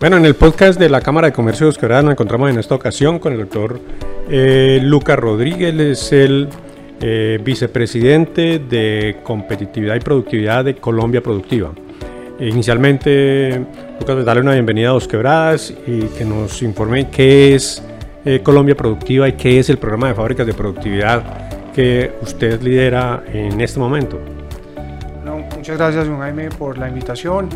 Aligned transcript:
Bueno, 0.00 0.16
en 0.16 0.24
el 0.24 0.34
podcast 0.34 0.80
de 0.80 0.88
la 0.88 1.02
Cámara 1.02 1.26
de 1.26 1.34
Comercio 1.34 1.70
de 1.70 1.76
Quebradas 1.76 2.02
nos 2.04 2.12
encontramos 2.12 2.48
en 2.48 2.58
esta 2.58 2.74
ocasión 2.74 3.18
con 3.18 3.34
el 3.34 3.40
doctor 3.40 3.78
eh, 4.30 4.80
Lucas 4.82 5.18
Rodríguez, 5.18 5.78
es 5.78 6.12
el 6.12 6.48
eh, 7.02 7.38
vicepresidente 7.44 8.60
de 8.60 9.18
competitividad 9.22 9.96
y 9.96 10.00
productividad 10.00 10.64
de 10.64 10.76
Colombia 10.76 11.22
Productiva. 11.22 11.72
Inicialmente, 12.38 13.62
Lucas, 14.00 14.24
darle 14.24 14.40
una 14.40 14.54
bienvenida 14.54 14.88
a 14.88 14.92
Dos 14.92 15.06
Quebradas 15.06 15.70
y 15.86 16.04
que 16.04 16.24
nos 16.24 16.62
informe 16.62 17.10
qué 17.10 17.54
es 17.54 17.82
eh, 18.24 18.40
Colombia 18.42 18.74
Productiva 18.74 19.28
y 19.28 19.34
qué 19.34 19.58
es 19.58 19.68
el 19.68 19.76
programa 19.76 20.08
de 20.08 20.14
fábricas 20.14 20.46
de 20.46 20.54
productividad 20.54 21.72
que 21.74 22.10
usted 22.22 22.62
lidera 22.62 23.22
en 23.30 23.60
este 23.60 23.78
momento. 23.78 24.18
muchas 25.54 25.76
gracias, 25.76 26.06
don 26.06 26.20
Jaime, 26.20 26.48
por 26.48 26.78
la 26.78 26.88
invitación. 26.88 27.50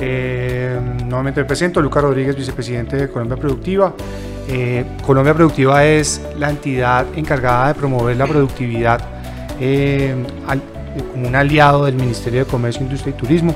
Eh, 0.00 0.78
nuevamente 1.04 1.40
me 1.40 1.46
presento, 1.46 1.80
Lucas 1.80 2.02
Rodríguez, 2.02 2.36
vicepresidente 2.36 2.96
de 2.96 3.08
Colombia 3.08 3.36
Productiva. 3.36 3.92
Eh, 4.48 4.84
Colombia 5.04 5.34
Productiva 5.34 5.84
es 5.84 6.22
la 6.38 6.50
entidad 6.50 7.06
encargada 7.16 7.68
de 7.68 7.74
promover 7.74 8.16
la 8.16 8.26
productividad 8.26 9.00
eh, 9.60 10.14
como 11.12 11.28
un 11.28 11.34
aliado 11.34 11.84
del 11.84 11.96
Ministerio 11.96 12.44
de 12.44 12.50
Comercio, 12.50 12.82
Industria 12.82 13.14
y 13.14 13.18
Turismo. 13.18 13.54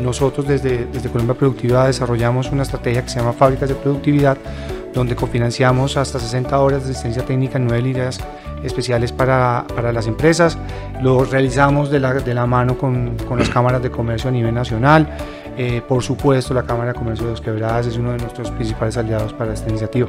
nosotros 0.00 0.46
desde, 0.48 0.86
Colombia 1.10 1.34
Productiva 1.34 1.86
desarrollamos 1.86 2.50
una 2.50 2.62
estrategia 2.62 3.02
que 3.02 3.10
se 3.10 3.20
llama 3.20 3.32
Fábricas 3.32 3.68
de 3.68 3.74
Productividad, 3.74 4.38
donde 4.94 5.14
cofinanciamos 5.14 5.96
hasta 5.96 6.18
60 6.18 6.58
horas 6.58 6.84
de 6.84 6.90
asistencia 6.90 7.24
técnica 7.24 7.58
en 7.58 7.66
nueve 7.66 7.82
líneas 7.82 8.18
especiales 8.64 9.12
para, 9.12 9.64
las 9.92 10.06
empresas. 10.06 10.58
Lo 11.00 11.24
realizamos 11.24 11.90
de 11.90 12.00
la, 12.00 12.14
de 12.14 12.34
la 12.34 12.46
mano 12.46 12.76
con, 12.76 13.16
con, 13.28 13.38
las 13.38 13.48
cámaras 13.48 13.82
de 13.82 13.90
comercio 13.90 14.28
a 14.28 14.32
nivel 14.32 14.54
nacional. 14.54 15.06
Eh, 15.58 15.82
por 15.86 16.04
supuesto, 16.04 16.54
la 16.54 16.62
Cámara 16.62 16.92
de 16.92 16.98
Comercio 16.98 17.24
de 17.24 17.30
Dos 17.32 17.40
Quebradas 17.40 17.84
es 17.88 17.96
uno 17.96 18.12
de 18.12 18.18
nuestros 18.18 18.48
principales 18.52 18.96
aliados 18.96 19.32
para 19.32 19.52
esta 19.52 19.68
iniciativa. 19.68 20.08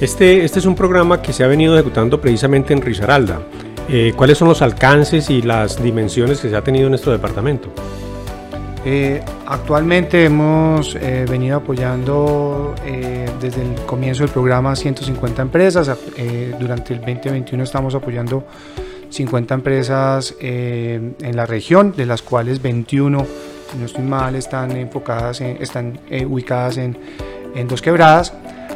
Este, 0.00 0.44
este 0.44 0.60
es 0.60 0.66
un 0.66 0.76
programa 0.76 1.20
que 1.20 1.32
se 1.32 1.42
ha 1.42 1.48
venido 1.48 1.74
ejecutando 1.74 2.20
precisamente 2.20 2.72
en 2.72 2.80
Risaralda. 2.80 3.40
Eh, 3.88 4.12
¿Cuáles 4.16 4.38
son 4.38 4.48
los 4.48 4.62
alcances 4.62 5.30
y 5.30 5.42
las 5.42 5.82
dimensiones 5.82 6.40
que 6.40 6.48
se 6.48 6.54
ha 6.54 6.62
tenido 6.62 6.86
en 6.86 6.90
nuestro 6.92 7.10
departamento? 7.10 7.68
Eh, 8.84 9.20
actualmente 9.46 10.24
hemos 10.24 10.94
venido 11.28 11.56
apoyando 11.56 12.72
desde 13.40 13.62
el 13.62 13.74
comienzo 13.84 14.22
del 14.22 14.30
programa 14.30 14.76
150 14.76 15.42
empresas. 15.42 15.90
durante 16.60 16.94
el 16.94 17.00
2021 17.00 17.64
estamos 17.64 17.96
apoyando 17.96 18.44
50 19.10 19.54
empresas 19.54 20.36
en 20.38 21.16
la 21.34 21.46
región, 21.46 21.94
de 21.96 22.06
las 22.06 22.22
cuales 22.22 22.62
21 22.62 23.26
no 23.74 23.86
estoy 23.86 24.04
mal, 24.04 24.34
están 24.34 24.72
enfocadas, 24.72 25.40
están 25.40 25.98
eh, 26.10 26.24
ubicadas 26.24 26.78
en, 26.78 26.96
Dos 27.68 27.80
Quebradas. 27.80 28.34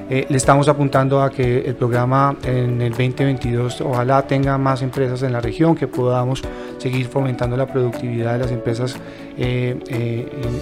Eh, 0.08 0.26
le 0.28 0.36
estamos 0.38 0.66
apuntando 0.66 1.22
a 1.22 1.30
que 1.30 1.58
el 1.58 1.74
programa 1.74 2.34
en 2.42 2.80
el 2.80 2.92
2022 2.92 3.82
ojalá 3.82 4.26
tenga 4.26 4.56
más 4.56 4.80
empresas 4.80 5.22
en 5.22 5.34
la 5.34 5.40
región, 5.40 5.74
que 5.74 5.86
podamos 5.86 6.42
seguir 6.78 7.06
fomentando 7.06 7.58
la 7.58 7.66
productividad 7.66 8.32
de 8.32 8.38
las 8.38 8.50
empresas 8.50 8.96
eh, 9.36 9.78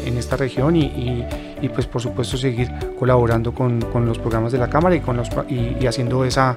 en, 0.04 0.18
esta 0.18 0.36
región 0.36 0.74
y, 0.74 1.24
pues 1.72 1.86
por 1.86 2.02
supuesto 2.02 2.36
seguir 2.36 2.70
colaborando 2.98 3.54
con, 3.54 3.80
con, 3.82 4.04
los 4.04 4.18
programas 4.18 4.50
de 4.50 4.58
la 4.58 4.68
Cámara 4.68 4.96
y, 4.96 5.00
con 5.00 5.16
los, 5.16 5.28
y, 5.48 5.86
haciendo 5.86 6.24
esa 6.24 6.56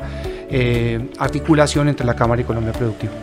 articulación 1.19 1.89
entre 1.89 2.07
la 2.07 2.15
Cámara 2.15 2.41
y 2.41 2.43
Colombia 2.43 2.73
Productiva. 2.73 3.13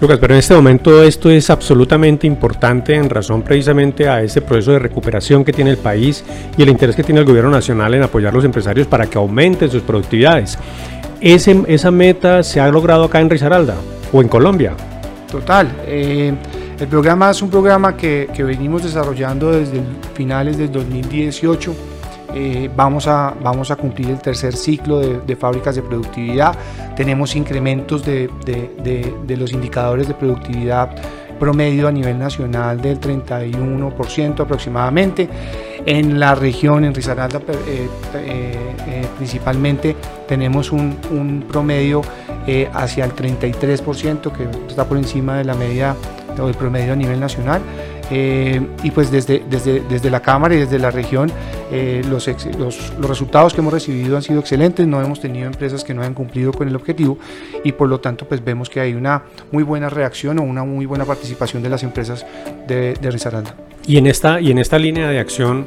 Lucas, 0.00 0.18
pero 0.18 0.32
en 0.32 0.38
este 0.38 0.54
momento 0.54 1.02
esto 1.02 1.28
es 1.28 1.50
absolutamente 1.50 2.26
importante 2.26 2.94
en 2.94 3.10
razón 3.10 3.42
precisamente 3.42 4.08
a 4.08 4.22
este 4.22 4.40
proceso 4.40 4.72
de 4.72 4.78
recuperación 4.78 5.44
que 5.44 5.52
tiene 5.52 5.72
el 5.72 5.76
país 5.76 6.24
y 6.56 6.62
el 6.62 6.70
interés 6.70 6.96
que 6.96 7.04
tiene 7.04 7.20
el 7.20 7.26
gobierno 7.26 7.50
nacional 7.50 7.92
en 7.92 8.02
apoyar 8.02 8.32
a 8.32 8.36
los 8.36 8.44
empresarios 8.46 8.86
para 8.86 9.04
que 9.06 9.18
aumenten 9.18 9.70
sus 9.70 9.82
productividades. 9.82 10.58
¿Ese, 11.20 11.62
¿Esa 11.68 11.90
meta 11.90 12.42
se 12.42 12.60
ha 12.60 12.68
logrado 12.68 13.04
acá 13.04 13.20
en 13.20 13.28
Risaralda 13.28 13.74
o 14.10 14.22
en 14.22 14.28
Colombia? 14.28 14.72
Total. 15.30 15.70
Eh, 15.86 16.32
el 16.80 16.88
programa 16.88 17.30
es 17.30 17.42
un 17.42 17.50
programa 17.50 17.94
que, 17.94 18.30
que 18.32 18.42
venimos 18.42 18.82
desarrollando 18.82 19.52
desde 19.52 19.82
finales 20.14 20.56
del 20.56 20.72
2018 20.72 21.74
eh, 22.34 22.70
vamos, 22.74 23.06
a, 23.08 23.34
vamos 23.42 23.70
a 23.70 23.76
cumplir 23.76 24.10
el 24.10 24.20
tercer 24.20 24.54
ciclo 24.54 25.00
de, 25.00 25.36
fábricas 25.36 25.74
de 25.74 25.82
productividad. 25.82 26.56
Tenemos 26.96 27.34
incrementos 27.34 28.04
de, 28.04 28.30
de, 28.44 29.36
los 29.36 29.52
indicadores 29.52 30.06
de 30.06 30.14
productividad 30.14 30.90
promedio 31.38 31.88
a 31.88 31.92
nivel 31.92 32.18
nacional 32.18 32.80
del 32.80 33.00
31% 33.00 34.40
aproximadamente. 34.40 35.28
En 35.86 36.20
la 36.20 36.34
región, 36.34 36.84
en 36.84 36.94
Risaralda 36.94 37.40
eh, 37.66 37.88
eh, 38.14 39.06
principalmente, 39.16 39.96
tenemos 40.28 40.70
un, 40.72 40.98
un 41.10 41.44
promedio 41.48 42.02
hacia 42.74 43.04
el 43.04 43.14
33%, 43.14 44.32
que 44.32 44.48
está 44.68 44.84
por 44.84 44.98
encima 44.98 45.38
de 45.38 45.44
la 45.44 45.54
media 45.54 45.94
o 46.38 46.48
el 46.48 46.54
promedio 46.54 46.92
a 46.92 46.96
nivel 46.96 47.20
nacional. 47.20 47.62
Y 48.10 48.90
pues 48.90 49.10
desde, 49.12 49.42
desde, 49.48 49.80
desde, 49.80 50.10
la 50.10 50.20
Cámara 50.20 50.54
y 50.56 50.58
desde 50.58 50.80
la 50.80 50.90
región 50.90 51.30
eh, 51.70 52.02
los, 52.08 52.26
los, 52.58 52.92
los, 52.98 53.08
resultados 53.08 53.54
que 53.54 53.60
hemos 53.60 53.72
recibido 53.72 54.16
han 54.16 54.22
sido 54.22 54.40
excelentes, 54.40 54.86
no 54.86 55.00
hemos 55.02 55.20
tenido 55.20 55.46
empresas 55.46 55.84
que 55.84 55.94
no 55.94 56.02
hayan 56.02 56.14
cumplido 56.14 56.52
con 56.52 56.68
el 56.68 56.76
objetivo 56.76 57.18
y 57.64 57.72
por 57.72 57.88
lo 57.88 58.00
tanto 58.00 58.26
pues 58.26 58.44
vemos 58.44 58.68
que 58.68 58.80
hay 58.80 58.94
una 58.94 59.22
muy 59.52 59.62
buena 59.62 59.88
reacción 59.88 60.38
o 60.38 60.42
una 60.42 60.64
muy 60.64 60.86
buena 60.86 61.04
participación 61.04 61.62
de 61.62 61.68
las 61.68 61.82
empresas 61.82 62.26
de, 62.66 62.94
de 62.94 63.10
Risaralda. 63.10 63.54
Y 63.86 63.96
en, 63.98 64.06
esta, 64.06 64.40
y 64.40 64.50
en 64.50 64.58
esta 64.58 64.78
línea 64.78 65.08
de 65.08 65.18
acción, 65.18 65.66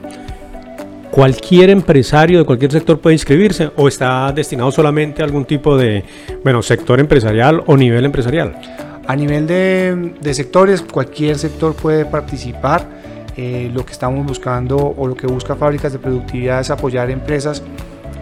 ¿cualquier 1.11 1.69
empresario 1.69 2.39
de 2.39 2.45
cualquier 2.45 2.71
sector 2.71 2.99
puede 2.99 3.15
inscribirse 3.15 3.71
o 3.75 3.87
está 3.87 4.31
destinado 4.31 4.71
solamente 4.71 5.21
a 5.21 5.25
algún 5.25 5.45
tipo 5.45 5.77
de 5.77 6.03
bueno, 6.43 6.61
sector 6.61 6.99
empresarial 6.99 7.63
o 7.65 7.77
nivel 7.77 8.05
empresarial? 8.05 8.55
A 9.05 9.15
nivel 9.15 9.45
de, 9.47 10.33
sectores, 10.33 10.81
cualquier 10.81 11.37
sector 11.37 11.75
puede 11.75 12.05
participar. 12.05 13.02
Eh, 13.35 13.71
lo 13.73 13.85
que 13.85 13.91
estamos 13.91 14.25
buscando 14.25 14.77
o 14.77 15.07
lo 15.07 15.15
que 15.15 15.27
busca 15.27 15.55
fábricas 15.55 15.91
de 15.91 15.99
productividad 15.99 16.61
es 16.61 16.69
apoyar 16.69 17.09
empresas 17.09 17.63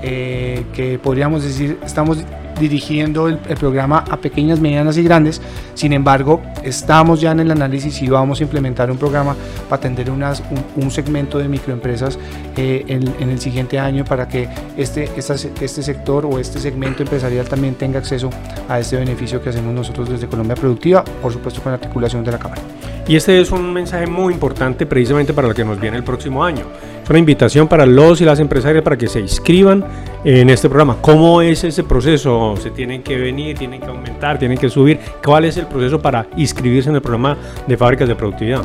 eh, 0.03 0.63
que 0.73 0.97
podríamos 0.97 1.43
decir 1.43 1.77
estamos 1.85 2.23
dirigiendo 2.59 3.27
el, 3.27 3.37
programa 3.37 4.03
a 4.09 4.17
pequeñas, 4.17 4.59
medianas 4.59 4.97
y 4.97 5.03
grandes. 5.03 5.41
Sin 5.73 5.93
embargo, 5.93 6.41
estamos 6.63 7.19
ya 7.19 7.31
en 7.31 7.39
el 7.39 7.51
análisis 7.51 8.01
y 8.01 8.07
vamos 8.07 8.39
a 8.39 8.43
implementar 8.43 8.91
un 8.91 8.97
programa 8.97 9.35
para 9.67 9.79
atender 9.79 10.11
un, 10.11 10.91
segmento 10.91 11.39
de 11.39 11.47
microempresas 11.47 12.19
eh, 12.55 12.83
en, 12.87 13.29
el 13.29 13.39
siguiente 13.39 13.79
año 13.79 14.05
para 14.05 14.27
que 14.27 14.47
este, 14.77 15.09
este 15.17 15.83
sector 15.83 16.25
o 16.25 16.37
este 16.39 16.59
segmento 16.59 17.03
empresarial 17.03 17.47
también 17.47 17.75
tenga 17.75 17.99
acceso 17.99 18.29
a 18.69 18.79
este 18.79 18.97
beneficio 18.97 19.41
que 19.41 19.49
hacemos 19.49 19.73
nosotros 19.73 20.09
desde 20.09 20.27
Colombia 20.27 20.55
Productiva, 20.55 21.03
por 21.03 21.33
supuesto 21.33 21.61
con 21.61 21.71
la 21.71 21.77
articulación 21.77 22.23
de 22.23 22.31
la 22.31 22.37
Cámara. 22.37 22.61
Y 23.07 23.15
este 23.15 23.41
es 23.41 23.51
un 23.51 23.73
mensaje 23.73 24.05
muy 24.07 24.33
importante 24.33 24.85
precisamente 24.85 25.33
para 25.33 25.47
lo 25.47 25.53
que 25.53 25.65
nos 25.65 25.79
viene 25.79 25.97
el 25.97 26.03
próximo 26.03 26.43
año. 26.43 26.65
Es 27.03 27.09
una 27.09 27.19
invitación 27.19 27.67
para 27.67 27.85
los 27.85 28.21
y 28.21 28.25
las 28.25 28.39
empresarias 28.39 28.83
para 28.83 28.97
que 28.97 29.07
se 29.07 29.19
inscriban 29.19 29.83
en 30.23 30.49
este 30.49 30.69
programa. 30.69 30.97
¿Cómo 31.01 31.41
es 31.41 31.63
ese 31.63 31.83
proceso? 31.83 32.55
¿Se 32.57 32.69
tienen 32.69 33.01
que 33.01 33.17
venir, 33.17 33.57
tienen 33.57 33.81
que 33.81 33.87
aumentar, 33.87 34.37
tienen 34.37 34.57
que 34.57 34.69
subir? 34.69 34.99
¿Cuál 35.23 35.45
es 35.45 35.57
el 35.57 35.65
proceso 35.65 36.01
para 36.01 36.27
inscribirse 36.37 36.89
en 36.89 36.95
el 36.95 37.01
programa 37.01 37.37
de 37.67 37.75
fábricas 37.75 38.07
de 38.07 38.15
productividad? 38.15 38.61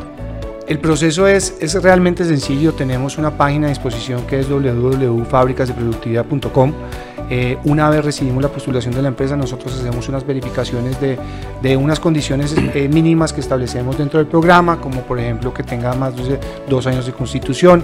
El 0.67 0.79
proceso 0.79 1.27
es, 1.27 1.57
es 1.61 1.81
realmente 1.81 2.25
sencillo. 2.25 2.73
Tenemos 2.73 3.17
una 3.17 3.37
página 3.37 3.67
a 3.67 3.69
disposición 3.69 4.27
que 4.27 4.39
es 4.39 4.49
www.fabricasdeproductividad.com 4.49 6.73
eh, 7.29 7.57
una 7.65 7.89
vez 7.89 8.05
recibimos 8.05 8.41
la 8.41 8.49
postulación 8.49 8.93
de 8.93 9.01
la 9.01 9.09
empresa, 9.09 9.35
nosotros 9.35 9.77
hacemos 9.77 10.07
unas 10.07 10.25
verificaciones 10.25 10.99
de, 11.01 11.17
de 11.61 11.75
unas 11.75 11.99
condiciones 11.99 12.55
eh, 12.57 12.87
mínimas 12.87 13.33
que 13.33 13.41
establecemos 13.41 13.97
dentro 13.97 14.19
del 14.19 14.27
programa, 14.27 14.79
como 14.79 15.01
por 15.01 15.19
ejemplo 15.19 15.53
que 15.53 15.63
tenga 15.63 15.93
más 15.93 16.15
de 16.15 16.39
dos 16.69 16.87
años 16.87 17.05
de 17.05 17.11
constitución, 17.11 17.83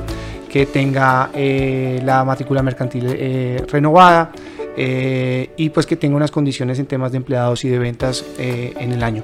que 0.49 0.65
tenga 0.65 1.29
eh, 1.33 2.01
la 2.05 2.23
matrícula 2.23 2.63
mercantil 2.63 3.63
renovada 3.69 4.31
y 4.75 5.69
pues 5.69 5.85
que 5.85 5.95
tenga 5.95 6.15
unas 6.15 6.31
condiciones 6.31 6.79
en 6.79 6.87
temas 6.87 7.11
de 7.11 7.17
empleados 7.17 7.63
y 7.63 7.69
de 7.69 7.77
ventas 7.77 8.25
en 8.39 8.91
el 8.91 9.03
año. 9.03 9.23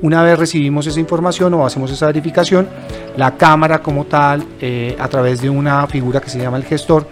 una 0.00 0.22
vez 0.22 0.38
recibimos 0.38 0.86
esa 0.86 0.98
información 0.98 1.54
o 1.54 1.66
hacemos 1.66 1.90
esa 1.90 2.06
verificación, 2.06 2.68
la 3.16 3.36
cámara 3.36 3.80
como 3.80 4.04
tal, 4.04 4.44
a 4.98 5.08
través 5.08 5.42
de 5.42 5.50
una 5.50 5.86
figura 5.86 6.20
que 6.20 6.30
se 6.30 6.38
llama 6.38 6.56
el 6.56 6.64
gestor, 6.64 7.06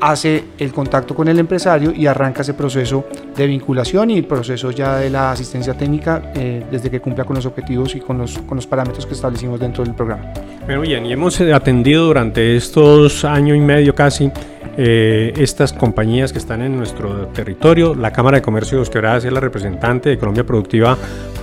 hace 0.00 0.44
el 0.58 0.72
contacto 0.72 1.14
con 1.14 1.28
el 1.28 1.38
empresario 1.38 1.92
y 1.94 2.06
arranca 2.06 2.42
ese 2.42 2.54
proceso 2.54 3.06
de 3.36 3.46
vinculación 3.46 4.10
y 4.10 4.18
el 4.18 4.24
proceso 4.24 4.70
ya 4.70 4.96
de 4.96 5.10
la 5.10 5.32
asistencia 5.32 5.74
técnica 5.74 6.32
eh, 6.34 6.64
desde 6.70 6.90
que 6.90 7.00
cumpla 7.00 7.24
con 7.24 7.36
los 7.36 7.46
objetivos 7.46 7.94
y 7.94 8.00
con 8.00 8.18
los, 8.18 8.38
con 8.38 8.56
los 8.56 8.66
parámetros 8.66 9.06
que 9.06 9.14
establecimos 9.14 9.60
dentro 9.60 9.84
del 9.84 9.94
programa. 9.94 10.32
Bueno, 10.64 10.80
bien, 10.82 11.06
y 11.06 11.12
hemos 11.12 11.40
eh, 11.40 11.52
atendido 11.52 12.06
durante 12.06 12.56
estos 12.56 13.24
año 13.24 13.54
y 13.54 13.60
medio 13.60 13.94
casi 13.94 14.30
eh, 14.76 15.32
estas 15.36 15.72
compañías 15.72 16.32
que 16.32 16.38
están 16.38 16.62
en 16.62 16.76
nuestro 16.76 17.26
territorio. 17.28 17.94
La 17.94 18.12
Cámara 18.12 18.36
de 18.36 18.42
Comercio 18.42 18.76
de 18.76 18.80
Dos 18.80 18.90
Quebradas 18.90 19.24
es 19.24 19.32
la 19.32 19.40
representante 19.40 20.10
de 20.10 20.18
Colombia 20.18 20.44
Productiva 20.44 20.96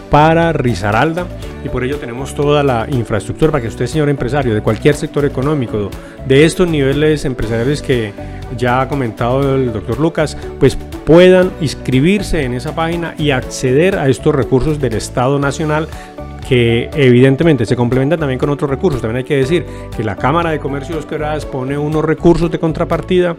para 0.10 0.54
Risaralda 0.54 1.26
y 1.64 1.70
por 1.70 1.84
ello 1.84 1.98
tenemos 1.98 2.36
toda 2.36 2.64
la 2.64 2.88
infraestructura 2.90 3.52
para 3.52 3.62
que 3.62 3.68
usted, 3.68 3.88
señor 3.88 4.10
empresario, 4.10 4.54
de 4.54 4.62
cualquier 4.62 4.96
sector 4.96 5.26
económico, 5.26 5.90
de 6.28 6.46
estos 6.46 6.68
niveles 6.68 7.26
empresariales 7.26 7.82
que 7.82 8.14
ya 8.56 8.82
ha 8.82 8.88
comentado 8.88 9.56
el 9.56 9.74
doctor 9.74 10.00
Lucas, 10.00 10.38
pues 10.60 10.78
puedan 11.06 11.52
inscribirse 11.62 12.44
en 12.44 12.54
esa 12.54 12.76
página 12.76 13.16
y 13.18 13.32
acceder 13.32 13.98
a 13.98 14.08
estos 14.08 14.36
recursos 14.36 14.80
del 14.80 14.94
Estado 14.94 15.40
Nacional 15.40 15.88
que 16.48 16.90
evidentemente 16.94 17.66
se 17.66 17.76
complementa 17.76 18.18
también 18.18 18.40
con 18.40 18.50
otros 18.50 18.70
recursos. 18.70 19.02
También 19.02 19.18
hay 19.18 19.24
que 19.24 19.38
decir 19.38 19.66
que 19.96 20.04
la 20.04 20.16
Cámara 20.16 20.52
de 20.52 20.60
Comercio 20.60 20.96
de 20.96 21.18
Dos 21.18 21.46
pone 21.46 21.78
unos 21.78 22.06
recursos 22.06 22.52
de 22.52 22.60
contrapartida. 22.60 23.36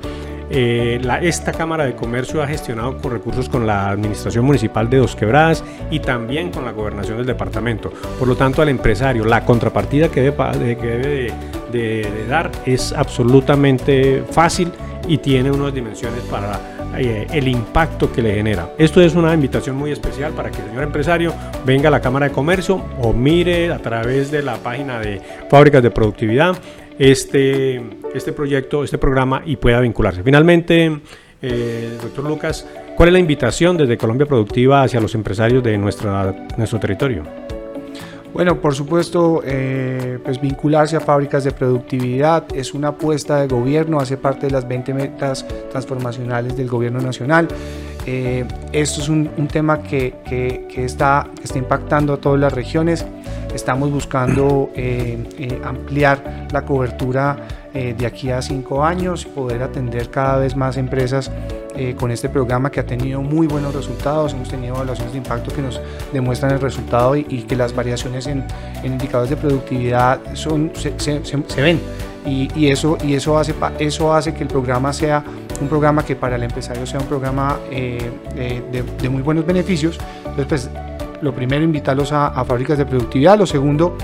Eh, 0.51 1.01
esta 1.23 1.53
Cámara 1.53 1.85
de 1.85 1.95
Comercio 1.95 2.43
ha 2.43 2.47
gestionado 2.47 2.99
con 2.99 3.11
recursos 3.11 3.49
con 3.49 3.67
la 3.67 3.91
Administración 3.91 4.45
Municipal 4.45 4.89
de 4.89 4.99
Dos 4.99 5.17
Quebradas 5.17 5.65
y 5.91 6.01
también 6.01 6.51
con 6.51 6.65
la 6.65 6.73
Gobernación 6.73 7.19
del 7.19 7.27
Departamento. 7.27 7.91
Por 8.19 8.29
lo 8.29 8.37
tanto, 8.37 8.63
al 8.63 8.69
empresario, 8.69 9.25
la 9.25 9.45
contrapartida 9.45 10.09
que 10.09 10.23
debe, 10.23 10.77
que 10.77 10.87
debe 10.87 11.33
de 11.73 12.27
dar 12.29 12.51
es 12.65 12.93
absolutamente 12.93 14.23
fácil 14.31 14.71
y 15.09 15.19
tiene 15.19 15.51
unas 15.51 15.75
dimensiones 15.75 16.23
para 16.23 16.77
eh, 16.97 17.27
el 17.33 17.49
impacto 17.49 18.11
que 18.11 18.23
le 18.23 18.35
genera. 18.35 18.73
Esto 18.79 19.01
es 19.01 19.15
una 19.15 19.35
invitación 19.35 19.77
muy 19.77 19.91
especial 19.91 20.33
para 20.33 20.51
que 20.51 20.63
el 20.63 20.69
señor 20.69 20.85
empresario 20.85 21.35
venga 21.65 21.89
a 21.89 21.91
la 21.91 22.01
Cámara 22.01 22.29
de 22.29 22.33
Comercio 22.33 22.83
o 23.01 23.13
mire 23.13 23.73
a 23.73 23.79
través 23.79 24.31
de 24.31 24.43
la 24.43 24.57
página 24.57 24.99
de 25.01 25.21
Fábricas 25.51 25.83
de 25.83 25.91
Productividad 25.91 26.57
este, 26.99 27.83
este 28.17 28.33
proyecto, 28.33 28.83
este 28.83 28.99
programa 28.99 29.43
y 29.45 29.57
pueda 29.57 29.81
vincularse. 29.81 30.23
Finalmente, 30.23 31.01
eh, 31.43 31.99
doctor 32.03 32.25
Lucas, 32.25 32.67
¿cuál 32.97 33.11
es 33.11 33.13
la 33.13 33.19
invitación 33.19 33.77
desde 33.77 33.99
Colombia 33.99 34.27
Productiva 34.27 34.83
hacia 34.83 35.01
los 35.01 35.15
empresarios 35.15 35.63
de 35.63 35.77
nuestra, 35.77 36.35
nuestro 36.57 36.81
territorio? 36.81 37.25
Bueno, 38.33 38.61
por 38.61 38.75
supuesto, 38.75 39.43
eh, 39.45 40.19
pues 40.23 40.41
vincularse 40.41 40.97
a 40.97 41.01
fábricas 41.01 41.45
de 41.45 41.53
productividad 41.53 42.45
es 42.55 42.75
una 42.75 42.89
apuesta 42.89 43.41
de 43.41 43.49
gobierno, 43.49 43.99
hace 43.99 44.19
parte 44.19 44.47
de 44.47 44.53
las 44.53 44.69
20 44.69 44.93
metas 44.93 45.47
transformacionales 45.71 46.57
del 46.57 46.69
gobierno 46.69 47.01
nacional. 47.01 47.49
Eh, 48.05 48.45
esto 48.73 49.01
es 49.01 49.09
un, 49.09 49.49
tema 49.51 49.83
que, 49.83 50.15
que, 50.29 50.85
está, 50.85 51.29
está 51.43 51.59
impactando 51.59 52.13
a 52.13 52.17
todas 52.19 52.39
las 52.39 52.53
regiones. 52.53 53.07
Estamos 53.55 53.91
buscando 53.91 54.71
ampliar 55.65 56.49
la 56.53 56.63
cobertura 56.63 57.39
de 57.77 58.07
aquí 58.07 58.31
a 58.31 58.41
cinco 58.41 58.85
años, 58.85 59.27
poder 59.27 59.63
atender 59.63 60.11
cada 60.11 60.39
vez 60.39 60.57
más 60.57 60.77
empresas 60.79 61.31
eh, 61.79 61.95
con 61.95 62.11
este 62.11 62.31
programa 62.31 62.71
que 62.71 62.81
ha 62.81 62.87
tenido 62.87 63.21
muy 63.21 63.47
buenos 63.47 63.75
resultados. 63.75 64.33
Hemos 64.33 64.49
tenido 64.49 64.77
evaluaciones 64.77 65.13
de 65.13 65.19
impacto 65.19 65.55
que 65.55 65.61
nos 65.61 65.79
demuestran 66.11 66.53
el 66.53 66.61
resultado 66.61 67.15
y, 67.17 67.25
que 67.25 67.55
las 67.55 67.75
variaciones 67.75 68.27
en, 68.27 68.45
indicadores 68.83 69.29
de 69.29 69.37
productividad 69.37 70.19
son, 70.33 70.73
se, 70.75 71.61
ven. 71.61 71.79
Y, 72.25 72.71
eso, 72.71 72.97
y 73.05 73.13
eso, 73.13 73.37
hace, 73.39 73.55
eso 73.79 74.15
hace 74.15 74.33
que 74.33 74.43
el 74.43 74.49
programa 74.49 74.93
sea 74.95 75.23
un 75.61 75.69
programa 75.69 76.03
que 76.03 76.17
para 76.17 76.37
el 76.37 76.45
empresario 76.45 76.87
sea 76.87 76.99
un 76.99 77.07
programa 77.07 77.59
eh, 77.71 78.11
de, 78.73 79.09
muy 79.11 79.21
buenos 79.21 79.45
beneficios. 79.45 79.99
Entonces, 80.25 80.71
pues, 80.73 81.23
lo 81.23 81.35
primero, 81.35 81.63
invitarlos 81.63 82.11
a, 82.11 82.29
a 82.29 82.45
fábricas 82.47 82.79
de 82.79 82.87
productividad. 82.87 83.39
Lo 83.39 83.47
segundo, 83.47 83.99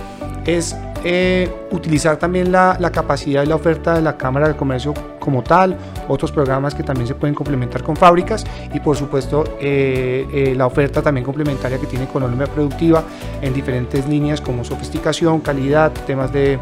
es 0.45 0.77
eh, 1.05 1.51
utilizar 1.71 2.17
también 2.17 2.53
la, 2.53 2.77
capacidad 2.93 3.43
y 3.43 3.47
la 3.47 3.57
oferta 3.57 3.95
de 3.95 4.03
la 4.03 4.17
Cámara 4.17 4.49
de 4.49 4.57
Comercio 4.57 4.95
como 5.19 5.43
tal, 5.43 5.77
otros 6.09 6.31
programas 6.31 6.75
que 6.75 6.83
también 6.83 7.07
se 7.07 7.15
pueden 7.15 7.35
complementar 7.35 7.83
con 7.83 7.97
fábricas 7.97 8.45
y 8.73 8.81
por 8.81 8.97
supuesto 8.97 9.45
eh, 9.61 10.27
eh, 10.33 10.55
la 10.57 10.67
oferta 10.67 11.03
también 11.03 11.25
complementaria 11.25 11.79
que 11.79 11.87
tiene 11.87 12.07
Colombia 12.07 12.47
Productiva 12.47 13.03
en 13.41 13.53
diferentes 13.53 14.07
líneas 14.09 14.41
como 14.41 14.65
sofisticación, 14.65 15.41
calidad, 15.41 15.93
temas 16.07 16.33
de 16.33 16.59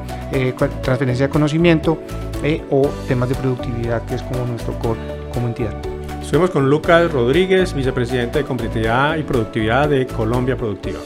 transferencia 0.82 1.26
de 1.26 1.30
conocimiento 1.30 1.98
o 2.70 2.88
temas 3.08 3.28
de 3.28 3.34
productividad 3.34 4.02
que 4.02 4.14
es 4.14 4.22
como 4.22 4.46
nuestro 4.46 4.72
core 4.78 5.00
como 5.32 5.48
entidad. 5.48 5.74
Estuvimos 6.20 6.50
con 6.50 6.70
Lucas 6.70 7.10
Rodríguez, 7.10 7.74
vicepresidente 7.74 8.38
de 8.38 8.44
competitividad 8.44 9.16
y 9.16 9.22
productividad 9.22 9.88
de 9.88 10.06
Colombia 10.06 10.56
Productiva. 10.56 11.00